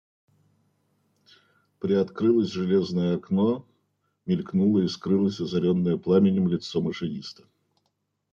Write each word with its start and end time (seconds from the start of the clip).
Приоткрылось 1.79 2.49
железное 2.51 3.17
окно, 3.17 3.67
мелькнуло 4.25 4.79
и 4.79 4.87
скрылось 4.87 5.39
озаренное 5.39 5.97
пламенем 5.97 6.47
лицо 6.47 6.81
машиниста. 6.81 7.43